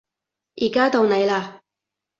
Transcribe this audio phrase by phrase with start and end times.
[0.55, 1.61] 而家到你嘞